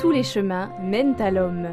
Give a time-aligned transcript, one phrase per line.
[0.00, 1.68] Tous les chemins mènent à l'homme.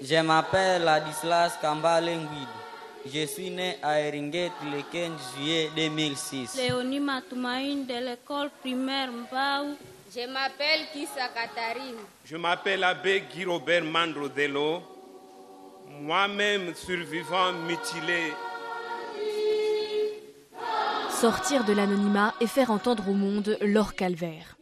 [0.00, 2.10] Je m'appelle Ladislas Kambale
[3.04, 6.56] Je suis né à Eringet le 15 juillet 2006.
[6.56, 9.76] Léonie Matoumaïne de l'école primaire Mbao.
[10.10, 11.98] Je m'appelle Kissa Katarine.
[12.24, 14.82] Je m'appelle Abbé Guy Robert Mandrodelo.
[16.00, 18.32] Moi-même survivant mutilé.
[21.10, 24.57] Sortir de l'anonymat et faire entendre au monde leur calvaire.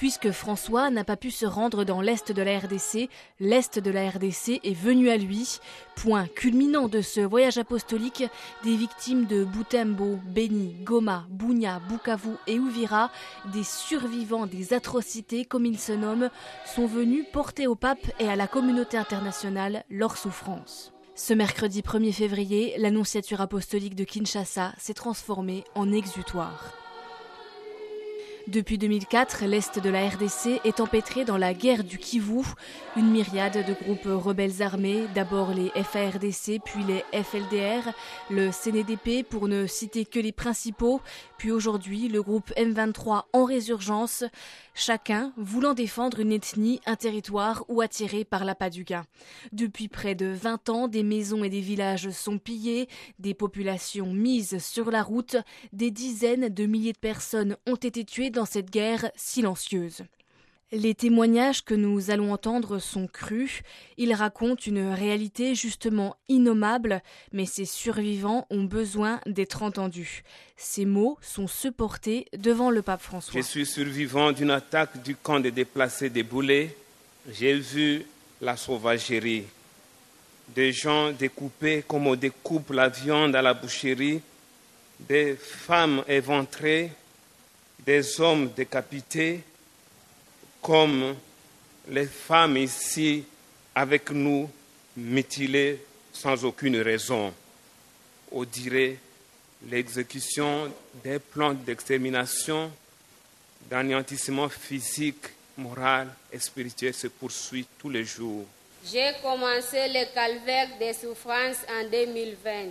[0.00, 4.08] Puisque François n'a pas pu se rendre dans l'Est de la RDC, l'Est de la
[4.08, 5.58] RDC est venu à lui.
[5.94, 8.24] Point culminant de ce voyage apostolique,
[8.64, 13.10] des victimes de Boutembo, Beni, Goma, Bounia, Bukavu et Ouvira,
[13.52, 16.30] des survivants des atrocités comme ils se nomment,
[16.64, 20.94] sont venus porter au pape et à la communauté internationale leur souffrance.
[21.14, 26.89] Ce mercredi 1er février, l'annonciature apostolique de Kinshasa s'est transformée en exutoire.
[28.50, 32.42] Depuis 2004, l'Est de la RDC est empêtré dans la guerre du Kivu,
[32.96, 37.92] une myriade de groupes rebelles armés, d'abord les FARDC, puis les FLDR,
[38.28, 41.00] le CNDP pour ne citer que les principaux,
[41.38, 44.24] puis aujourd'hui le groupe M23 en résurgence,
[44.74, 49.04] chacun voulant défendre une ethnie, un territoire ou attiré par l'appât du gain.
[49.52, 52.88] Depuis près de 20 ans, des maisons et des villages sont pillés,
[53.20, 55.36] des populations mises sur la route,
[55.72, 60.02] des dizaines de milliers de personnes ont été tuées dans cette guerre silencieuse.
[60.72, 63.62] Les témoignages que nous allons entendre sont crus,
[63.98, 70.22] ils racontent une réalité justement innommable, mais ces survivants ont besoin d'être entendus.
[70.56, 73.40] Ces mots sont supportés devant le pape François.
[73.40, 76.76] Je suis survivant d'une attaque du camp des déplacés des boulets.
[77.28, 78.06] J'ai vu
[78.40, 79.46] la sauvagerie.
[80.54, 84.20] Des gens découpés comme on découpe la viande à la boucherie,
[85.00, 86.92] des femmes éventrées,
[87.84, 89.40] des hommes décapités,
[90.60, 91.16] comme
[91.88, 93.24] les femmes ici
[93.74, 94.50] avec nous
[94.96, 95.82] mutilées
[96.12, 97.32] sans aucune raison.
[98.32, 98.96] On dirait
[99.68, 102.70] l'exécution des plans d'extermination,
[103.68, 105.26] d'anéantissement physique,
[105.56, 108.46] moral et spirituel se poursuit tous les jours.
[108.90, 112.70] J'ai commencé le calvaire des souffrances en 2020.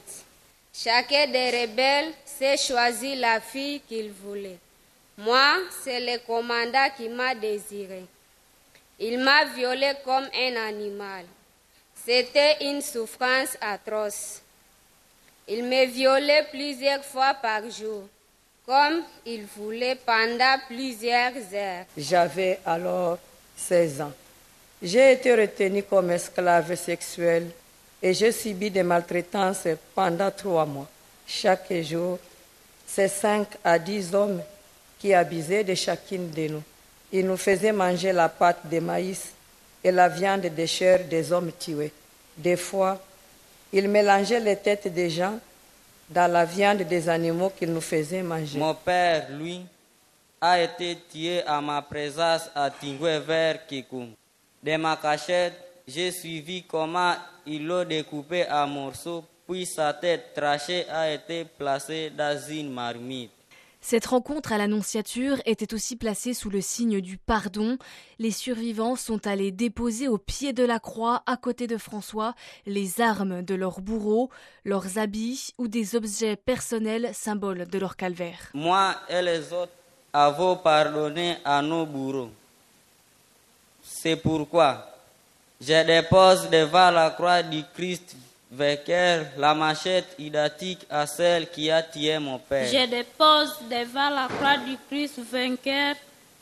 [0.73, 4.57] Chacun des rebelles s'est choisi la fille qu'il voulait.
[5.19, 8.05] Moi, c'est le commandant qui m'a désiré.
[8.97, 11.25] Il m'a violé comme un animal.
[12.05, 14.41] C'était une souffrance atroce.
[15.45, 18.03] Il me violait plusieurs fois par jour,
[18.65, 21.85] comme il voulait pendant plusieurs heures.
[21.97, 23.17] J'avais alors
[23.57, 24.13] 16 ans.
[24.81, 27.51] J'ai été retenu comme esclave sexuel
[28.01, 30.87] et j'ai subi des maltraitances pendant trois mois.
[31.27, 32.17] Chaque jour,
[32.87, 34.41] c'est 5 à 10 hommes
[34.99, 36.63] qui abusaient de chacune de nous.
[37.11, 39.31] Ils nous faisaient manger la pâte de maïs
[39.83, 41.91] et la viande des chairs des hommes tués.
[42.37, 42.99] Des fois,
[43.71, 45.39] ils mélangeaient les têtes des gens
[46.09, 48.59] dans la viande des animaux qu'ils nous faisaient manger.
[48.59, 49.61] Mon père, lui,
[50.41, 53.59] a été tué à ma présence à Tingwe vers.
[54.61, 55.53] De ma cachette,
[55.87, 57.13] j'ai suivi comment
[57.45, 63.31] ils l'ont découpé à morceaux, puis sa tête trachée a été placée dans une marmite.
[63.81, 67.77] Cette rencontre à l'Annonciature était aussi placée sous le signe du pardon.
[68.19, 72.35] Les survivants sont allés déposer au pied de la croix, à côté de François,
[72.65, 74.29] les armes de leurs bourreaux,
[74.65, 78.49] leurs habits ou des objets personnels symboles de leur calvaire.
[78.53, 79.71] Moi et les autres
[80.11, 82.31] avons pardonné à nos bourreaux.
[83.81, 84.85] C'est pourquoi
[85.61, 88.15] je dépose devant la croix du Christ
[88.51, 92.67] vainqueur la machette identique à celle qui a tué mon père.
[92.67, 95.95] Je dépose devant la croix du Christ vainqueur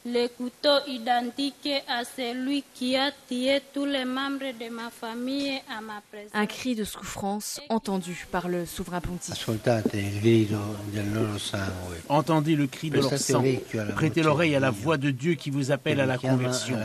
[0.05, 5.81] le couteau identique à celui qui a tué tous les membres de ma famille à
[5.81, 6.31] ma présence.
[6.33, 9.49] Un cri de souffrance entendu par le souverain pontife.
[12.07, 13.43] Entendez le cri de leur sang.
[13.95, 16.77] Prêtez l'oreille à la voix de Dieu qui vous appelle à la conversion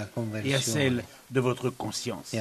[0.45, 2.35] et à celle de votre conscience.